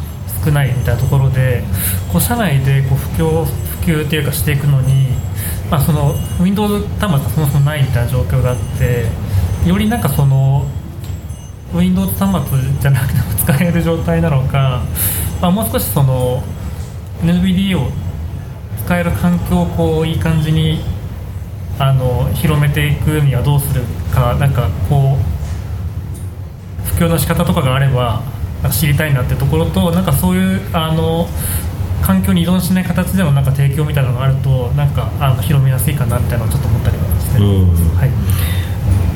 [0.44, 1.64] 少ないみたいなところで
[2.12, 5.08] こう社内でこう普及普及っていうかしていくのに、
[5.70, 9.06] まあ、その Windows 端末がそもそもないみたいな状況があって
[9.68, 10.66] よりなんかその
[11.74, 14.84] Windows 端末じゃなくても使える状態なのか、
[15.42, 16.44] まあ、もう少しその
[17.22, 17.90] NVDA を
[18.86, 20.80] 使える環境をこういい感じに
[21.80, 28.22] あの広めていくにはどうするかなんかこう普及の仕方とかがあれば
[28.72, 31.28] 知りたいなってところとなんかそういうあの
[32.02, 37.40] 環境に依存しない形でのなんか提供みたいなのがあるとなんかあの広めやすいかなみたいなのをちょっと思ったりはして。
[37.40, 38.55] ます、はい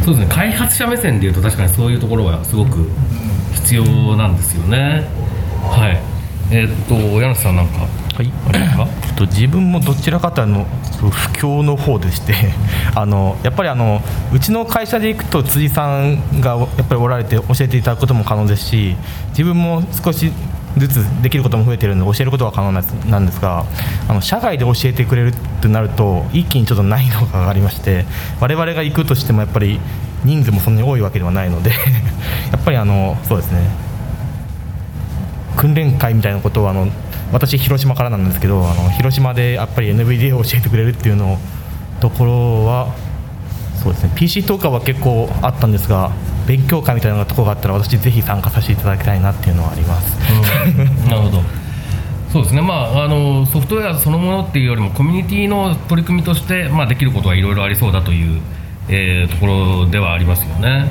[0.10, 0.34] そうですね。
[0.36, 2.90] 開発者目線でいうと確かにそういうところはすごく
[3.54, 3.84] 必要
[4.16, 5.08] なんですよね。
[5.62, 6.00] はい。
[6.52, 8.32] えーっと柳瀬さんなんかはい。
[8.48, 8.88] ありますか？
[9.08, 10.66] えっと自分もどちらかというとあの
[11.12, 12.34] 不況の方でして
[12.96, 14.02] あのやっぱりあの
[14.34, 18.96] うちの会社で行くと辻さんがやっぱりおられて教えていただくことも可能ですし
[19.30, 20.32] 自分も少し
[20.78, 23.66] ずつできることも増えているので教えることは可能なんですが
[24.08, 28.06] あの社外で教えてくれるってなると一気にちょっと難易度が上がりまして
[28.40, 29.80] 我々が行くとしてもやっぱり
[30.24, 31.72] 人数もそんなに多いわけではないので
[32.52, 33.90] やっぱりあのそうですね。
[35.58, 36.88] 訓練会みたいなことをあの
[37.34, 41.38] 私広島からなんですけどあの広島でやっぱり NVDA を教えてくれるっていうの
[42.00, 42.96] ところは
[43.76, 44.12] そうですね。
[44.16, 46.12] PC トーカーは結構あったんですが
[46.50, 50.18] 勉強会みたいなところがあったら私ぜひ参加させていただきたいなっていうのはあります、
[51.08, 51.44] なるほど。
[52.34, 58.42] そうですね、まあ、あのソフトウェアそのものっていうよりもコミュニティの取り組みとして、まあ、できることはいろいろありそうだという、
[58.88, 60.88] えーところではありますよね。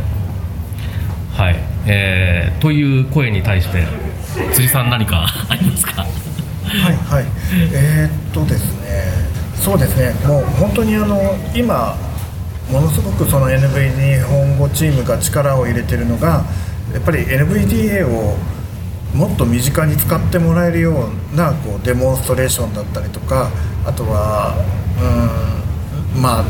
[1.36, 3.84] はい、えーという声に対して
[4.52, 6.02] 辻さん何か ありますか？
[6.02, 6.06] は
[6.92, 7.24] いはい。
[7.72, 8.88] えーっとですね。
[9.56, 10.14] そうですね。
[10.24, 11.96] もう本当にあの今
[12.70, 16.44] ものすごくその NV 日本語チームが力を入れてるのが
[16.92, 18.36] やっぱり NVDA を
[19.14, 23.50] もっと身近に使ってもらえるようなこうデモンストレーションだったりとか
[23.86, 24.54] あとは
[26.14, 26.44] うんまあ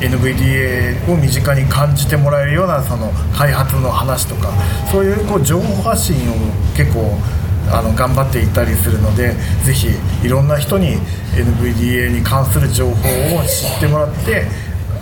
[0.00, 4.52] NVDA を身近に感じてもらえるようなその開発の話とか
[4.90, 6.34] そういうこう情報発信を
[6.76, 7.18] 結構
[7.70, 9.88] あの頑張っていたりするのでぜひ
[10.24, 10.96] いろんな人に
[11.34, 12.94] NVDA に関する情報を
[13.44, 14.44] 知ってもらって、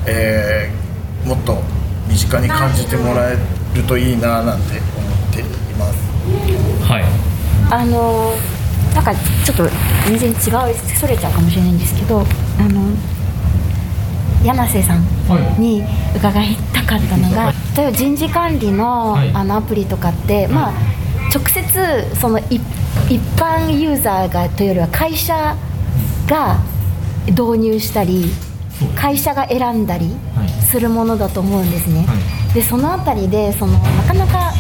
[0.07, 0.81] えー
[1.29, 1.63] もっと
[2.09, 3.37] 身近に感じてもらえ
[3.75, 5.45] るといいななんて思ってい
[5.77, 6.91] ます。
[6.91, 7.05] はい。
[7.71, 8.33] あの
[8.95, 9.69] なんかちょっと
[10.09, 12.23] 全然違うそれちゃうかもしれないんですけどあ
[12.63, 12.91] の
[14.45, 15.05] 柳瀬さん
[15.61, 15.85] に
[16.17, 19.31] 伺いたかったのが、例えば人事管理の,、はい。
[19.35, 20.73] あのアプリとかって、まあ
[21.33, 22.61] 直接その一
[23.09, 25.55] 一般ユーザーがというよりは会社
[26.27, 26.59] が
[27.29, 28.33] 導入したり
[28.95, 30.11] 会社が選んだり
[30.71, 32.07] するものだと思うんですね、
[32.55, 34.53] でそのあたりでそのなかなか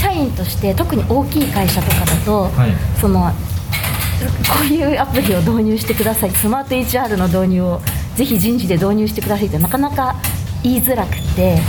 [0.00, 2.70] 社員として特に大きい会社とかだと、はい。
[3.00, 6.30] そのこういうアプリを導入してください。
[6.30, 7.80] スマート HR の導入を
[8.16, 10.16] ぜひ人事で導入してくださいってなかなか
[10.62, 11.60] 言いづらくて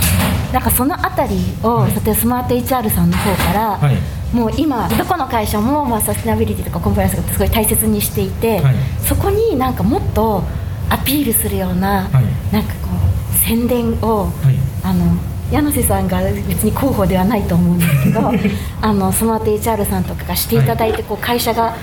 [0.51, 4.35] なんかそのあたりを、例えばスマート HR さんの方から、はい。
[4.35, 8.75] もう今どこの会社も、まあ、サステナビリティとかコンプライアンスがすごい大切にしていて、はい。
[9.07, 10.43] そこになんかもっと
[10.89, 12.53] アピールするような、はい。
[12.53, 12.89] なんかこ
[13.33, 14.55] う宣伝を、はい。
[14.83, 15.17] あの
[15.51, 18.31] 柳瀬さんが別に広報ではないと思うんですけど
[18.81, 21.75] あのスマート HR さんとかがしていただいて、こう会社が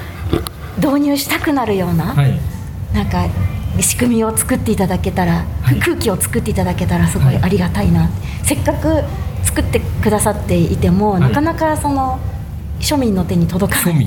[0.76, 2.38] 導入したくなるような、はい。
[2.94, 3.26] なんか
[3.80, 5.78] 仕組みを作っていただけたら、はい。
[5.78, 8.08] 空気を作っていただけたらすごいありがたいな、
[8.42, 9.02] せっかく
[9.42, 11.20] 作ってくださっていても、い。
[11.20, 12.18] なかなかその
[12.80, 14.06] 庶民の手に届かない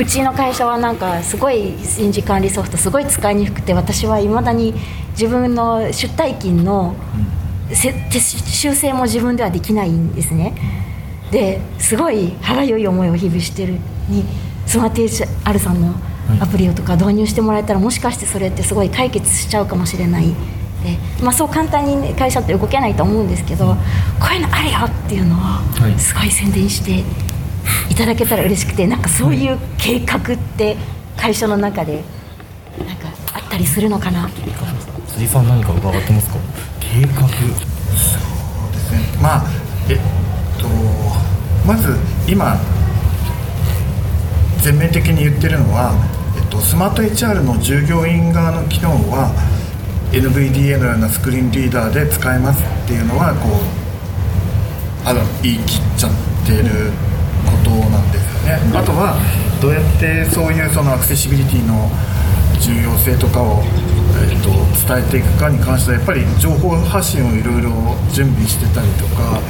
[0.00, 4.72] うちの会社はなんかすごい人事管理ソフトすごい使いにくくて私はいまだに
[5.10, 6.94] 自分の出退勤の
[7.70, 10.54] 修正も自分ではできないんですね。
[11.30, 13.74] ですごい歯がゆい思いを日々してる
[14.08, 14.24] に
[14.66, 15.94] スマート HR さんの
[16.40, 20.28] アプリをとか導入してもらえたらもしかしてそれってすごい解決しちゃうかもしれない。
[20.82, 23.76] で、まあ、そう簡単にね会社って動けないと思うんですけどこ
[24.30, 25.38] ういうのあるよっていうのを
[25.88, 25.98] い。
[26.00, 27.04] すごい宣伝して
[27.90, 30.22] いただけたら嬉しくてなんかそういう計画っ
[30.56, 30.76] て
[31.16, 32.02] 会社の中で
[32.78, 34.28] なんかあったりするのかな？
[35.08, 36.36] 辻さん何か伺ってますか？
[36.80, 37.10] 計画。
[37.10, 37.28] そう
[38.72, 39.00] ですね。
[39.20, 39.44] まあ
[39.88, 39.98] えっ
[40.58, 40.68] と
[41.66, 41.96] まず
[42.26, 42.56] 今
[44.62, 45.92] 全面的に言ってるのは、
[46.36, 49.32] えっと、スマート HR の従業員側の機能は
[50.12, 53.48] NVDA のようなスクリーンリーダーで使えますっていうのはこ
[55.06, 56.12] うあの言い切っちゃっ
[56.46, 56.92] てる
[57.70, 58.78] ことなんですよね。
[58.78, 59.16] あとは
[59.60, 61.90] どうやってそういうそのアクセシビリティの
[62.60, 63.62] 重要性とかを、
[64.28, 64.50] えっと
[64.86, 67.70] 伝えていくかに関してはやっぱり情報発信をいろいろ
[68.12, 69.40] 準備してたりとか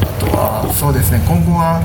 [0.00, 1.80] あとはそうですね今後は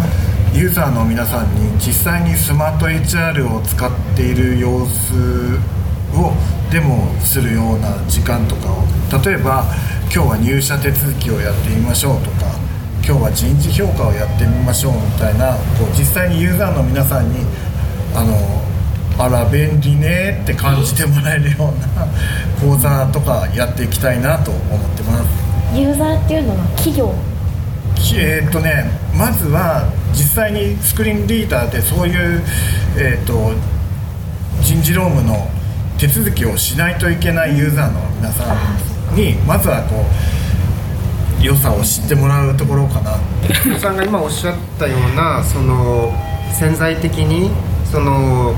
[0.54, 5.60] ユーザーの皆さんに実際にスマート HR を使っている様子
[6.15, 6.32] を
[6.71, 8.84] デモするような時間とかを
[9.24, 9.65] 例えば
[10.13, 12.44] 今日は入社手続きをやってみましょうとか
[13.07, 17.45] 今日は人事評価をやってみましょうみたいなこう実際にユーザーの皆さんに
[18.15, 18.33] あの
[19.23, 22.07] あら便利ねって感じてもらえるような
[22.59, 25.77] 講座とかやっていきたいなと思ってます。
[25.77, 27.13] ユーザーっていうのは企業？
[28.17, 32.41] えーっとね、まずは実際にスクリーンリーダーでそういう、
[32.97, 33.53] えーっと
[34.63, 35.47] 人事労務の
[35.99, 38.55] 手続きをしないといけないユーザーの皆さ
[39.11, 40.03] んにまずはこう
[41.45, 43.12] 良さを知ってもらうところかな。
[43.53, 46.12] 福さんが今おっしゃったようなその
[46.58, 47.51] 潜在的に
[47.86, 48.55] その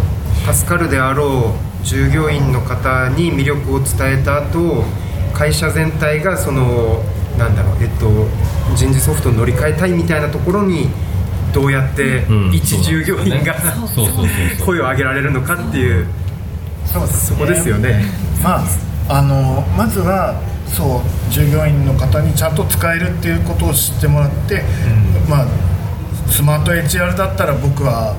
[0.52, 4.84] 助かるであろう従業員の方に魅力を伝えた後
[5.34, 7.04] 会社全体がその
[7.38, 8.28] なんだろうえっと
[8.76, 10.90] 人事ソフトを乗り換えたいみたいなところに
[11.54, 12.54] どうやってうん。
[12.54, 16.08] 一従業員が、そうそうそうそう声を上げられるのかっていう
[16.86, 18.06] そこですよね。
[18.44, 18.64] まあ
[19.10, 20.40] あのまずは
[20.76, 24.64] そう従業員の方にちゃんと使えるっていうことを知ってもらって、
[25.30, 25.48] まあ
[26.30, 28.16] スマート HR だったら僕は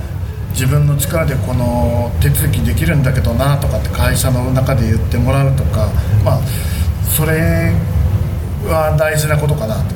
[0.53, 5.89] 自分の力でこの手続きできるんだけどなとかって会社の中で言ってもらうとか
[6.25, 6.41] まあ
[7.05, 7.73] それ
[8.65, 9.95] は大事なことかなと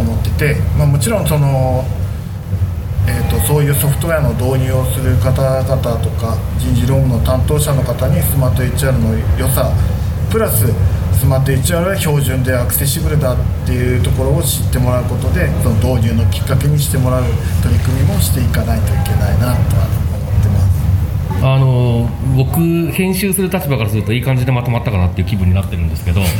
[0.00, 1.84] 思ってて、まあ、もちろんその
[3.04, 9.72] えー、とそういうソフトウェアの導入をする方々とか人事労務の担当者の方にスマート HR の良さ
[10.30, 10.66] プラス
[11.22, 17.22] スマート HR は標準でアクセシブルだっていうところを知ってもらうことでその導入のきっかけにしてもらう
[17.62, 19.86] 取り組みもしていかないといけないなとは
[20.18, 20.82] 思ってます。
[21.46, 26.22] あの僕編集する立場からするといい感じでまとまったかなっていう気分になってるんですけど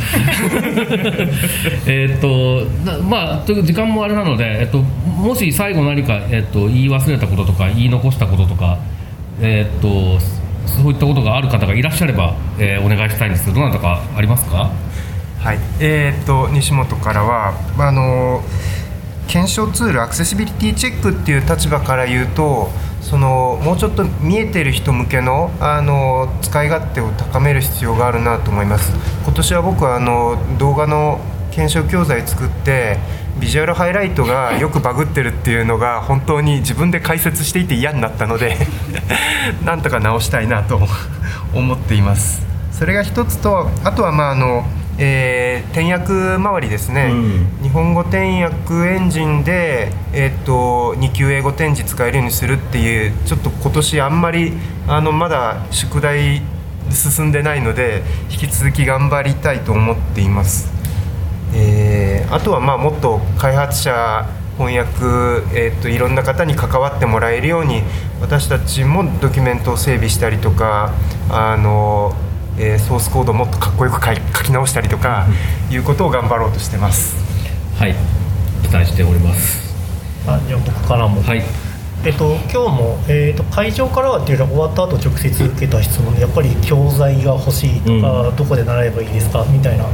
[1.87, 8.79] えーっとなまあという時間もあれなので、えっと、もし最後何か、えっと、言い忘れたこととか言い残したこととか、
[9.39, 9.79] えーっ
[10.19, 14.71] とそういったことがある方がいらっしゃれば、えーお願いしたいんですけどどなたかありますか？
[15.39, 18.41] はい、えーっと西本からはまあの
[19.27, 22.69] 検証ツールアクセシビリティチェックっていう立場から言うと
[23.01, 28.93] そのもうちょっと見えてる人向けのあの使い勝手を高める必要があるなと思います。
[29.23, 31.19] 今年は僕はあの動画の
[31.53, 32.97] 検証教材作って
[33.39, 38.57] ビジュアルハイライトがよくバグってるっていうのが本当に自分で解説していて嫌になったので
[39.63, 40.81] なんとか直したいなと
[41.53, 42.41] 思っています。
[42.71, 44.65] それが一つとあとはまああの、
[44.97, 47.11] えー転訳周りですね、
[47.63, 54.53] 日本語転訳エンジンで、えー、と2級英語転字使えるようにするっていうちょっと今年あんまり
[54.87, 56.43] あのまだ宿題
[56.91, 60.72] 進んでないので引き続き頑張りたいと思っています。
[61.53, 64.25] えーあとはまあもっと開発者
[64.57, 64.89] 翻訳、
[65.55, 67.81] えー、といろんな方に関わってもらえるように
[68.21, 70.93] 私たちもドキュメントを整備したりとか
[71.29, 72.13] あの、
[72.57, 75.27] えーソースコードをもっとかっこよく書き直したりとか
[75.69, 77.15] いうことを頑張ろうとしてます。
[77.77, 77.95] はい。
[78.63, 79.75] 期待しております。
[80.27, 81.43] あじゃあ僕からも、はい
[82.05, 89.85] えっと、今日も、えっと、会場からはっていうよりは終わった後直接受けた質問でやっぱり教材が欲しいとか、どこで習えばいいですかみたいな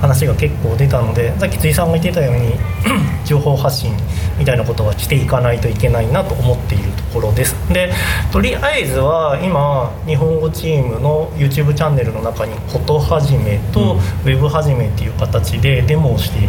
[0.00, 2.54] 話が結構出たのでさっき辻さんが言ってたように
[3.24, 3.92] 情報発信
[4.38, 7.92] みたいなことはしていかないといけないなと思っているところですで
[8.32, 16.48] とりあえずは今日本語チームの YouTube チャンネルの中に「ことはじめ」と「ウェブはじめ」っていう形でデモをしている、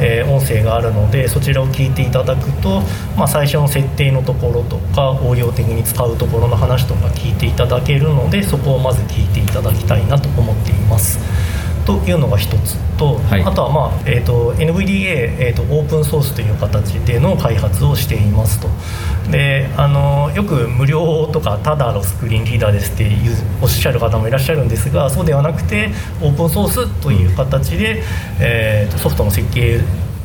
[0.00, 2.80] えー音声があるのでそちらを聞いていただくと、
[3.16, 11.18] まあ、最初の設定のところとか応用的に使うところの話とか聞いていただけるのでそこをまず聞いていただきたいなと思っています。
[11.84, 13.42] というのが一つと、はい。
[13.42, 18.68] あとは、まあえー、と NVDA、えー、とオープンソースという形での開発をしていますと。
[19.30, 28.02] であのよく無料とかただのスクリーンリーダーですっていうおっしゃる方もいらっしゃるんですがそうではなくてオープンソースという形で、
[28.40, 29.80] えーとソフトの設計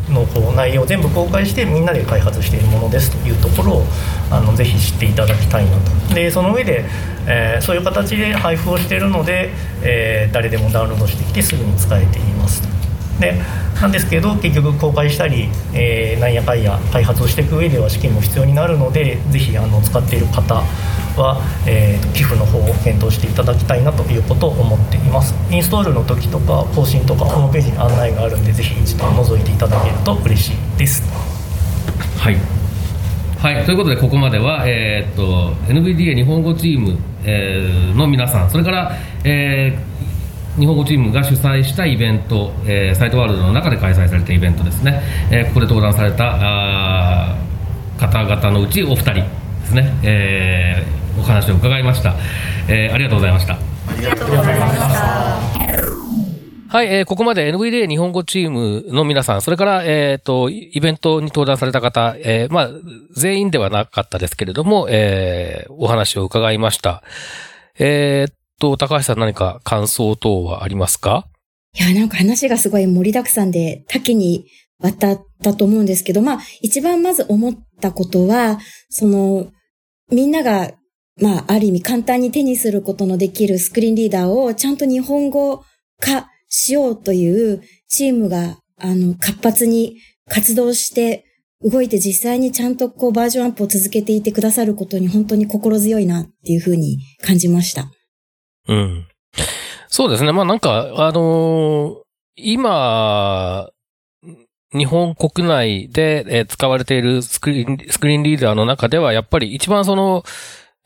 [0.09, 3.83] のこう内容を全部公開してみんなで開発しているものですというところを
[4.31, 5.71] あのぜひ知っていただきたいな
[6.07, 6.13] と。
[6.13, 6.85] でその上で、
[7.27, 9.51] えー、そういう形で配布をしているので、
[9.83, 12.61] えー、誰でもダウンロードしてきてすぐに使えています
[13.19, 13.39] で
[13.81, 20.63] なんですけど結局公開したり、えー、なんやかんや開発をしていく上では資金も必要になるのでぜひあの使っている方
[21.17, 25.33] は、えー、寄付の方を検討していただきたいなということを思っています。
[25.51, 31.03] インストールの時とか更新とかホームページに案内があるんでぜひ一度覗いていただけると嬉しいです。
[32.19, 32.37] はい。
[33.39, 47.37] はい、ということでここまでは、えー、っと NVDA 日本語チーム、えー、の皆さんそれから、えー、日本語チームが主催したイベント、えー、サイトワールドの中で開催されたイベントですね、えー、ここで登壇されたあ
[47.99, 49.23] 方々のうちお二人で
[49.67, 52.15] すね、えー、お話を伺いました、
[52.69, 53.53] えー、ありがとうございました。
[53.55, 53.59] あ
[53.97, 55.67] りがとうございました。
[56.69, 62.69] はい、えー、ここまで NVDA 日本語チームの皆さん、それから、えっ、ー、と、イベントに登壇された方、えー、まあ、
[63.15, 67.03] 全員ではなかったですけれども、えー、お話を伺いました。
[67.79, 71.25] えー、っと、高橋さん何か感想等はありますか？
[71.73, 74.45] いや、なんか話がすごい盛りだくさんで、多岐に
[74.79, 78.59] 渡ったと思うんですけど、まあ、一番まず思ったことは、
[78.89, 79.47] その、
[80.11, 80.71] みんなが
[81.19, 85.63] まあ、ある意味簡単に手にすることのできるスクリーンリーダーをちゃんと日本語
[85.99, 89.97] 化しようというチームが、あの、活発に
[90.29, 91.25] 活動して
[91.61, 97.91] 動いて実際にちゃんとこうバージョンアップを続けていてくださることに本当に心強いなっていうふうに感じました。
[98.67, 99.07] うん。
[99.87, 100.31] そうですね。
[100.31, 102.01] まあなんか、あのー、
[102.35, 103.69] 今、
[104.73, 110.23] 日本国内で使われているスクリーン、スクリーンリーダーの中では、やっぱり一番その、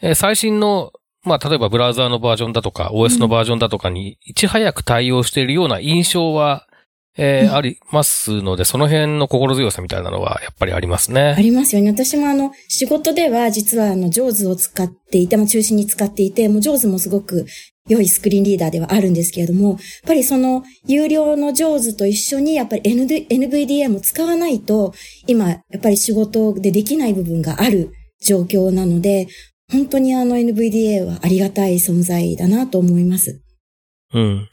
[0.01, 0.91] えー、最新の、
[1.23, 6.67] まあ、例えばブラウザーのバージョンだとか、OS のバージョンだとかに、いち早く対応しているような印象は、
[7.17, 11.35] えー、うん、ありますので、その辺の心強さみたいなのはやっぱりありますね。
[11.37, 11.91] ありますよね。
[11.91, 17.45] 私もあの、仕事では実はあの、ジョーズを使っていて、まあ、中心に使っていて、もうジョーズもすごく
[17.89, 24.93] 良いスクリーンリーダーではあるんですけれども、やっぱりその、有料のジョーズと一緒に、やっぱり NVDA も使わないと、
[25.27, 27.91] 今、やっぱり仕事でできない部分がある
[28.21, 29.27] 状況なので、
[29.71, 33.41] 本当にあの NVDA はありがたい存在だなと思います。
[34.13, 34.49] うん。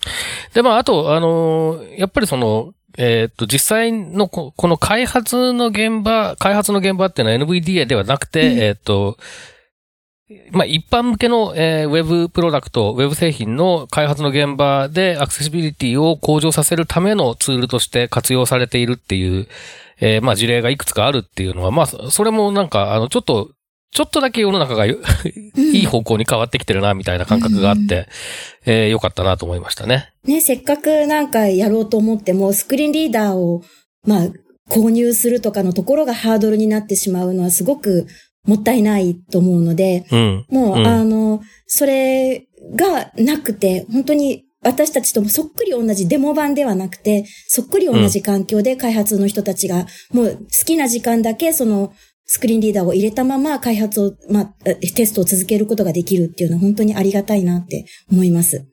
[0.54, 9.18] で、まあ、あと、あのー、やっぱりその、えっ、と、実際のこの開発の現場、開発の現場っていうのは NVDA ではなくて、うん、えっ、と、
[10.50, 19.48] まあ、一般向けの、えー、ウェブプロダクト、ウェブ製品の開発の現場でアクセシビリティを向上させるためのツールとして活用されているっていう、
[20.00, 23.52] えー、まあ、事例がいくつかあるっていうのは、まあ、それもなんか、あの、ちょっと
[23.90, 24.96] ちょっとだけ世の中がい
[25.56, 28.08] い方向に変わってきてるな、みたいな感覚があって、
[28.66, 30.12] うん、えー、よかったなと思いましたね。
[30.24, 33.62] ね、せっかくなんかやろうと思っても、スクリーンリーダーを、
[34.04, 34.26] まあ、
[34.70, 38.06] 購入するとかのところがハードルになってしまうのはすごく
[38.46, 51.92] もったいないと思うので、うん、もう、うん、あの、それがなくて、本当に私たちともそっくり同じデモ版ではなくて、そっくり同じ環境で開発の人たちが、もう好きな時間だけその
[52.30, 54.46] スクリーンリーダーを入れたまま開発を、まあ、
[54.94, 58.68] テストを続けることができるっていうのは本当にありがたいなって思います。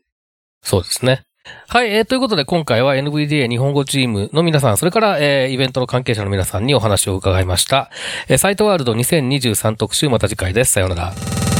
[0.61, 1.23] そうですね。
[1.69, 7.89] はい、えー、ということで今回は NVDA 日本語チームの皆さん、それから、えー、イベントの関係者の皆さんにお話を伺いました。
[8.27, 10.73] えー、サイトワールド2023特集また次回です。
[10.73, 11.54] さようなら。